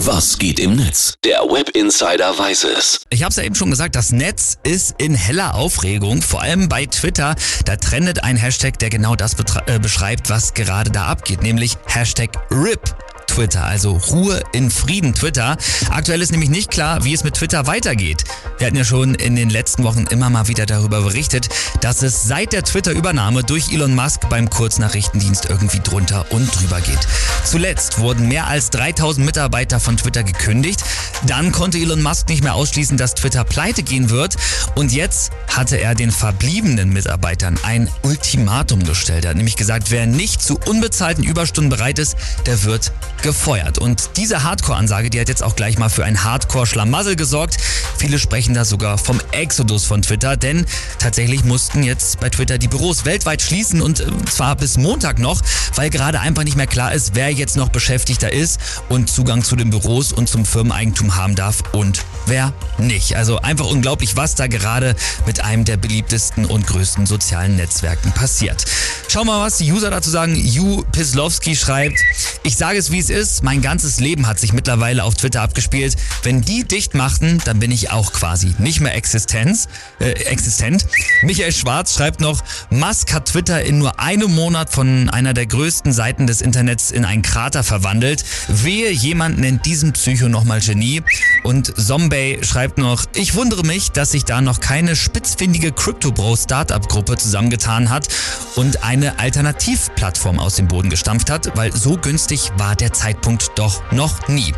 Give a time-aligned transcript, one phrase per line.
[0.00, 1.14] Was geht im Netz?
[1.24, 3.00] Der Web Insider weiß es.
[3.08, 6.68] Ich habe es ja eben schon gesagt, das Netz ist in heller Aufregung, vor allem
[6.68, 7.34] bei Twitter.
[7.64, 9.34] Da trendet ein Hashtag, der genau das
[9.66, 12.94] äh, beschreibt, was gerade da abgeht, nämlich Hashtag RIP.
[13.26, 15.56] Twitter, also Ruhe in Frieden Twitter.
[15.90, 18.24] Aktuell ist nämlich nicht klar, wie es mit Twitter weitergeht.
[18.58, 21.50] Wir hatten ja schon in den letzten Wochen immer mal wieder darüber berichtet,
[21.82, 27.00] dass es seit der Twitter-Übernahme durch Elon Musk beim Kurznachrichtendienst irgendwie drunter und drüber geht.
[27.44, 30.82] Zuletzt wurden mehr als 3000 Mitarbeiter von Twitter gekündigt.
[31.26, 34.36] Dann konnte Elon Musk nicht mehr ausschließen, dass Twitter pleite gehen wird.
[34.74, 39.24] Und jetzt hatte er den verbliebenen Mitarbeitern ein Ultimatum gestellt.
[39.24, 43.78] Er hat nämlich gesagt, wer nicht zu unbezahlten Überstunden bereit ist, der wird gefeuert.
[43.78, 47.58] Und diese Hardcore-Ansage, die hat jetzt auch gleich mal für ein Hardcore-Schlamassel gesorgt.
[47.98, 50.66] Viele sprechen da sogar vom Exodus von Twitter, denn
[50.98, 55.40] tatsächlich mussten jetzt bei Twitter die Büros weltweit schließen und äh, zwar bis Montag noch,
[55.74, 59.56] weil gerade einfach nicht mehr klar ist, wer jetzt noch Beschäftigter ist und Zugang zu
[59.56, 63.16] den Büros und zum Firmeneigentum haben darf und wer nicht.
[63.16, 68.64] Also einfach unglaublich, was da gerade mit einem der beliebtesten und größten sozialen Netzwerken passiert.
[69.08, 70.36] Schau mal, was die User dazu sagen.
[70.36, 71.98] Ju Pislowski schreibt,
[72.46, 75.96] ich sage es wie es ist, mein ganzes Leben hat sich mittlerweile auf Twitter abgespielt.
[76.22, 79.66] Wenn die dicht machten, dann bin ich auch quasi nicht mehr Existenz,
[79.98, 80.86] äh, existent.
[81.22, 85.92] Michael Schwarz schreibt noch, Musk hat Twitter in nur einem Monat von einer der größten
[85.92, 88.24] Seiten des Internets in einen Krater verwandelt.
[88.46, 91.02] Wehe, jemand nennt diesen Psycho nochmal Genie.
[91.46, 96.34] Und Zombie schreibt noch, ich wundere mich, dass sich da noch keine spitzfindige Crypto Bro
[96.34, 98.08] Startup Gruppe zusammengetan hat
[98.56, 103.80] und eine Alternativplattform aus dem Boden gestampft hat, weil so günstig war der Zeitpunkt doch
[103.92, 104.54] noch nie.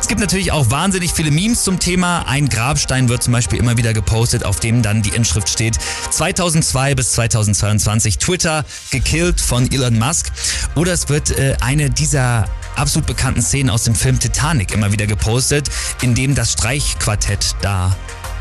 [0.00, 2.22] Es gibt natürlich auch wahnsinnig viele Memes zum Thema.
[2.28, 5.76] Ein Grabstein wird zum Beispiel immer wieder gepostet, auf dem dann die Inschrift steht
[6.10, 10.30] 2002 bis 2022 Twitter gekillt von Elon Musk.
[10.76, 12.44] Oder es wird äh, eine dieser
[12.78, 15.68] absolut bekannten Szenen aus dem Film Titanic immer wieder gepostet,
[16.02, 17.96] in dem das Streichquartett da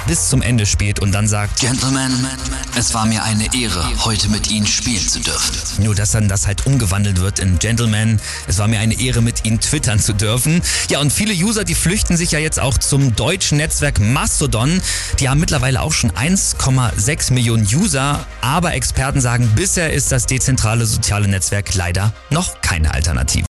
[0.07, 2.25] bis zum Ende spielt und dann sagt, Gentlemen,
[2.77, 5.83] es war mir eine Ehre, heute mit Ihnen spielen zu dürfen.
[5.83, 9.43] Nur, dass dann das halt umgewandelt wird in Gentlemen, es war mir eine Ehre, mit
[9.45, 10.61] Ihnen twittern zu dürfen.
[10.89, 14.81] Ja, und viele User, die flüchten sich ja jetzt auch zum deutschen Netzwerk Mastodon.
[15.19, 20.85] Die haben mittlerweile auch schon 1,6 Millionen User, aber Experten sagen, bisher ist das dezentrale
[20.85, 23.45] soziale Netzwerk leider noch keine Alternative.